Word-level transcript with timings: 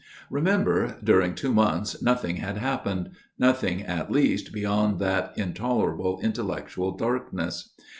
Remember, 0.31 0.97
during 1.03 1.35
two 1.35 1.53
months 1.53 2.01
nothing 2.01 2.37
had 2.37 2.57
hap 2.57 2.85
pened 2.85 3.11
nothing 3.37 3.83
at 3.83 4.09
least, 4.11 4.51
beyond 4.51 4.97
that 4.97 5.31
intolerable 5.37 6.19
intellectual 6.23 6.97
darkness. 6.97 7.75